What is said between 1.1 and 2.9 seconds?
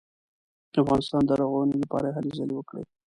د رغونې لپاره یې هلې ځلې وکړې.